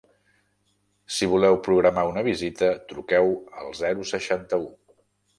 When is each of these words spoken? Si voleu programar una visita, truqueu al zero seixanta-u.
Si 1.17 1.27
voleu 1.33 1.57
programar 1.67 2.05
una 2.11 2.23
visita, 2.27 2.69
truqueu 2.93 3.29
al 3.65 3.69
zero 3.81 4.07
seixanta-u. 4.13 4.65